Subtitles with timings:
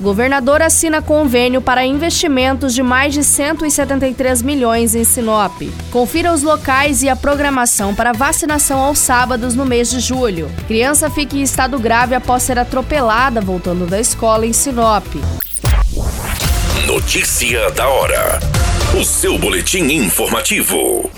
[0.00, 5.60] Governador assina convênio para investimentos de mais de 173 milhões em Sinop.
[5.90, 10.50] Confira os locais e a programação para vacinação aos sábados no mês de julho.
[10.66, 15.04] Criança fica em estado grave após ser atropelada voltando da escola em Sinop.
[16.86, 18.40] Notícia da hora.
[18.98, 21.10] O seu boletim informativo.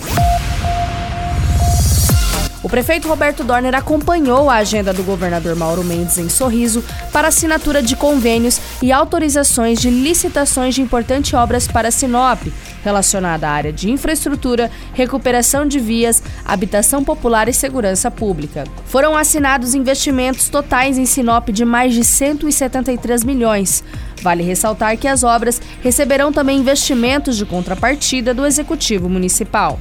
[2.62, 7.82] O prefeito Roberto Dorner acompanhou a agenda do governador Mauro Mendes em Sorriso para assinatura
[7.82, 12.40] de convênios e autorizações de licitações de importantes obras para Sinop,
[12.84, 18.62] relacionada à área de infraestrutura, recuperação de vias, habitação popular e segurança pública.
[18.86, 23.82] Foram assinados investimentos totais em Sinop de mais de 173 milhões.
[24.22, 29.80] Vale ressaltar que as obras receberão também investimentos de contrapartida do Executivo Municipal.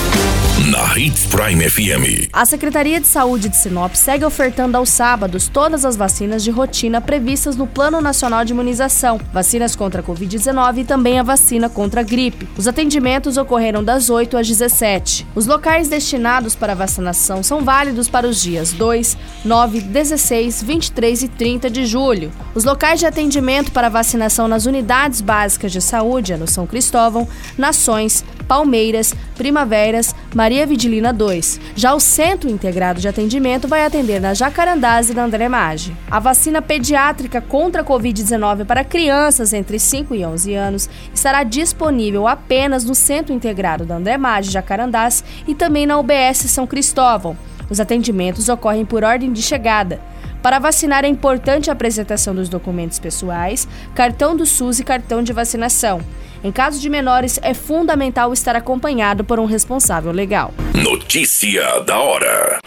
[0.71, 2.29] Na Hits Prime FM.
[2.31, 7.01] A Secretaria de Saúde de Sinop segue ofertando aos sábados todas as vacinas de rotina
[7.01, 11.99] previstas no Plano Nacional de Imunização, vacinas contra a Covid-19 e também a vacina contra
[11.99, 12.47] a gripe.
[12.57, 15.27] Os atendimentos ocorreram das 8 às 17.
[15.35, 21.27] Os locais destinados para vacinação são válidos para os dias 2, 9, 16, 23 e
[21.27, 22.31] 30 de julho.
[22.55, 27.27] Os locais de atendimento para vacinação nas unidades básicas de saúde é no São Cristóvão,
[27.57, 31.59] Nações, Palmeiras, Primaveras, Maria Vidilina 2.
[31.75, 35.93] Já o Centro Integrado de Atendimento vai atender na Jacarandás e na André Maggi.
[36.09, 42.29] A vacina pediátrica contra a Covid-19 para crianças entre 5 e 11 anos estará disponível
[42.29, 47.35] apenas no Centro Integrado da André Maggi Jacarandás e também na UBS São Cristóvão.
[47.69, 49.99] Os atendimentos ocorrem por ordem de chegada.
[50.41, 55.33] Para vacinar é importante a apresentação dos documentos pessoais, cartão do SUS e cartão de
[55.33, 56.01] vacinação.
[56.43, 60.53] Em caso de menores, é fundamental estar acompanhado por um responsável legal.
[60.73, 62.59] Notícia da hora.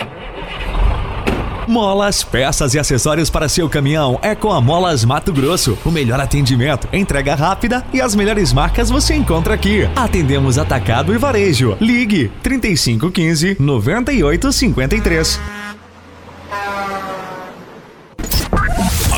[1.66, 5.78] Molas, peças e acessórios para seu caminhão é com a Molas Mato Grosso.
[5.84, 9.88] O melhor atendimento, entrega rápida e as melhores marcas você encontra aqui.
[9.96, 11.76] Atendemos atacado e varejo.
[11.80, 15.40] Ligue 3515 9853.
[19.10, 19.13] A